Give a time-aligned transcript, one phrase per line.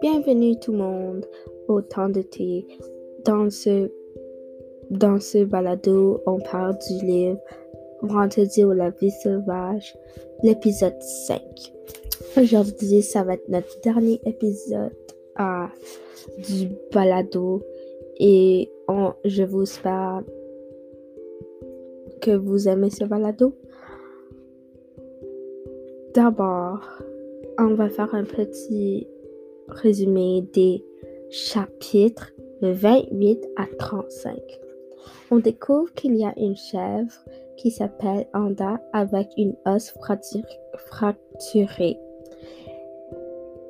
[0.00, 1.26] Bienvenue tout le monde
[1.68, 2.66] au temps de thé.
[3.24, 3.90] Dans ce,
[4.90, 7.40] dans ce balado, on parle du livre
[8.02, 9.96] Vendredi ou la vie sauvage,
[10.42, 11.42] l'épisode 5.
[12.38, 14.94] Aujourd'hui, ça va être notre dernier épisode
[15.36, 15.70] ah,
[16.48, 17.62] du balado
[18.18, 18.70] et
[19.24, 20.22] je vous espère
[22.22, 23.54] que vous aimez ce balado?
[26.16, 26.80] D'abord,
[27.58, 29.06] on va faire un petit
[29.68, 30.82] résumé des
[31.28, 34.34] chapitres de 28 à 35.
[35.30, 37.12] On découvre qu'il y a une chèvre
[37.58, 39.92] qui s'appelle Anda avec une os
[40.86, 41.98] fracturée.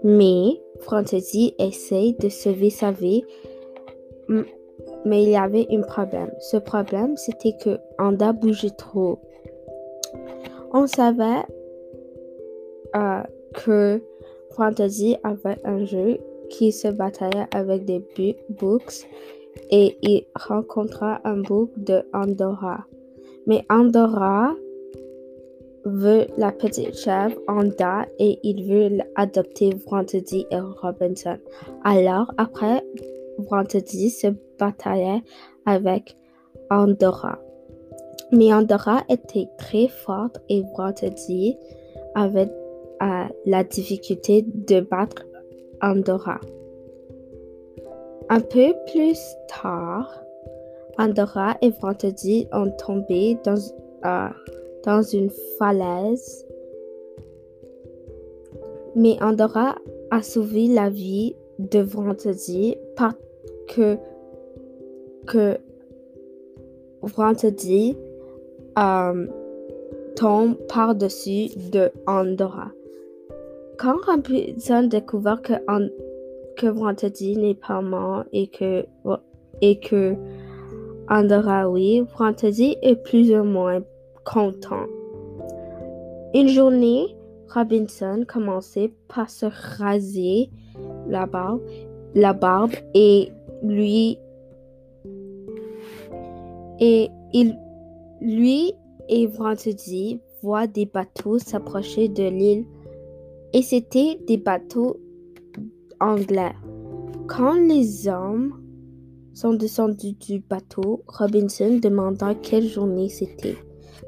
[0.05, 3.25] Mais Fantasy essaye de sauver sa vie,
[5.05, 6.31] mais il y avait un problème.
[6.39, 9.19] Ce problème, c'était que Anda bougeait trop.
[10.73, 11.43] On savait
[12.97, 13.23] euh,
[13.55, 14.03] que
[14.57, 16.19] Fantasy avait un jeu
[16.51, 18.03] qui se bataillait avec des
[18.51, 19.07] books
[19.71, 22.85] et il rencontra un book de Andorra.
[23.47, 24.55] Mais Andorra
[25.85, 31.39] veut la petite chèvre Anda et il veut adopter Fantasy et Robinson.
[31.85, 32.83] Alors, après,
[33.49, 34.29] Fantasy se
[34.59, 35.23] bataillait
[35.65, 36.17] avec
[36.71, 37.39] Andorra.
[38.33, 41.57] Mais Andorra était très forte et Fantasy
[42.17, 42.51] avait
[43.01, 45.25] à la difficulté de battre
[45.83, 46.41] Andorra.
[48.29, 50.23] Un peu plus tard,
[50.99, 53.55] Andorra et Fantasy ont tombé dans,
[54.05, 54.29] euh,
[54.85, 56.47] dans une falaise.
[58.95, 59.77] Mais Andorra
[60.11, 63.15] a sauvé la vie de Fantasy parce
[63.69, 63.97] que,
[65.27, 65.59] que
[68.79, 69.27] euh,
[70.17, 72.71] tombe par-dessus de Andorra.
[73.79, 75.53] Quand Robinson découvre que,
[76.57, 76.67] que
[77.37, 78.87] n'est pas mort et que,
[79.61, 80.15] et que
[81.69, 82.03] oui,
[82.83, 83.83] est plus ou moins
[84.25, 84.87] content.
[86.35, 87.17] Une journée,
[87.53, 90.51] Robinson commençait par se raser
[91.07, 91.61] la barbe,
[92.15, 93.31] la barbe et
[93.63, 94.19] lui
[96.81, 97.57] et il
[98.21, 98.75] lui
[99.09, 99.27] et
[100.43, 102.65] voient des bateaux s'approcher de l'île
[103.53, 104.99] et c'était des bateaux
[106.01, 106.53] anglais.
[107.29, 108.61] Quand les hommes
[109.35, 113.57] sont descendus du bateau, Robinson demanda quelle journée c'était.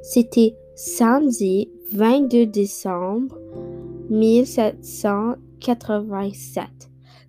[0.02, 3.38] C'était samedi 22 décembre
[4.10, 6.64] 1787.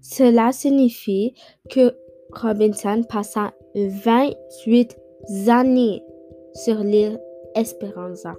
[0.01, 1.35] Cela signifie
[1.69, 1.95] que
[2.31, 4.97] Robinson passa 28
[5.47, 6.01] années
[6.53, 7.19] sur l'île
[7.55, 8.35] Esperanza.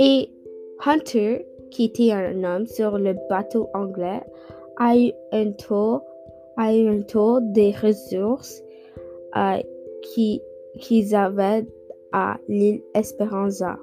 [0.00, 0.30] Et
[0.84, 4.22] Hunter qui était un homme sur le bateau anglais,
[4.78, 6.02] a eu un tour,
[6.56, 8.62] a eu tour des ressources
[9.36, 9.58] euh,
[10.02, 11.66] qu'ils avaient
[12.12, 13.78] à l'île Esperanza.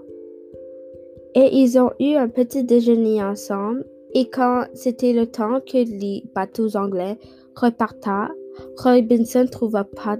[1.35, 3.85] Et ils ont eu un petit déjeuner ensemble.
[4.13, 7.18] Et quand c'était le temps que les bateaux anglais
[7.56, 8.31] repartaient,
[8.78, 10.18] Robinson trouva pas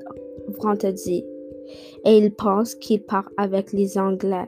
[0.60, 1.24] vendredi.
[2.06, 4.48] Et il pense qu'il part avec les Anglais.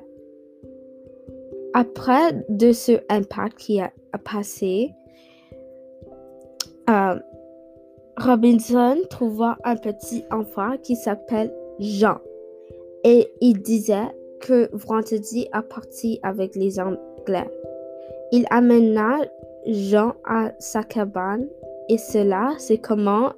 [1.80, 3.92] Après de ce impact qui a,
[4.26, 4.96] passé,
[6.90, 7.20] euh,
[8.18, 12.18] Robinson trouva un petit enfant qui s'appelle Jean.
[13.04, 14.08] Et il disait
[14.42, 17.52] que Vendredi a parti avec les Anglais.
[18.32, 19.20] Il amena
[19.68, 21.48] Jean à sa cabane
[21.90, 23.34] et cela, c'est comment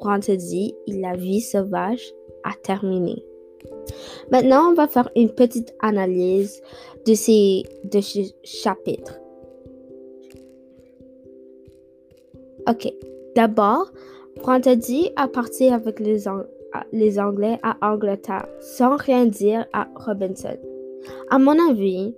[0.00, 2.12] Vendredi, la vie sauvage
[2.44, 3.24] a terminé.
[4.30, 6.62] Maintenant, on va faire une petite analyse
[7.06, 8.00] de ces, de
[8.44, 9.18] chapitres.
[12.68, 12.92] Ok,
[13.34, 13.90] d'abord,
[14.44, 16.24] Fantasy a parti avec les,
[16.92, 20.56] les Anglais à Angleterre sans rien dire à Robinson.
[21.30, 22.14] À mon avis,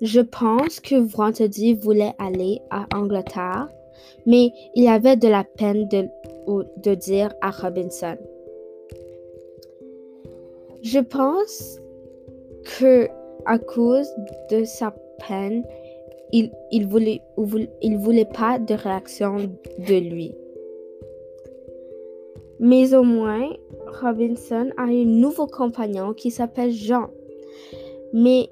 [0.00, 3.68] je pense que Fantasy voulait aller à Angleterre,
[4.26, 6.08] mais il avait de la peine de,
[6.78, 8.16] de dire à Robinson.
[10.82, 11.80] Je pense
[12.78, 13.08] que
[13.46, 14.08] à cause
[14.50, 14.94] de sa
[15.26, 15.64] peine,
[16.32, 17.22] il, il, voulait,
[17.82, 19.36] il voulait pas de réaction
[19.78, 20.34] de lui.
[22.60, 23.48] Mais au moins,
[24.02, 27.08] Robinson a un nouveau compagnon qui s'appelle Jean.
[28.12, 28.50] Mais,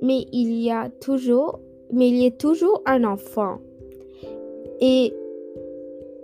[0.00, 1.58] il y a toujours,
[1.92, 3.58] mais il est toujours un enfant.
[4.80, 5.12] Et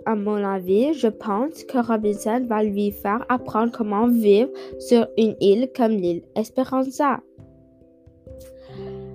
[0.05, 4.49] à mon avis, je pense que Robinson va lui faire apprendre comment vivre
[4.79, 7.19] sur une île comme l'île Esperanza.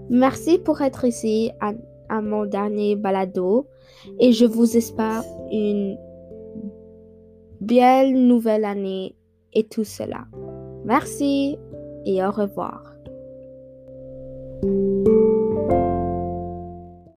[0.08, 1.72] Merci pour être ici à,
[2.08, 3.69] à mon dernier balado
[4.19, 5.22] et je vous espère
[5.52, 5.96] une
[7.60, 9.14] belle nouvelle année
[9.52, 10.25] et tout cela.
[10.84, 11.56] Merci
[12.04, 12.90] et au revoir.